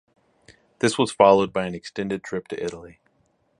[0.79, 2.99] This was followed by an extended trip to Italy.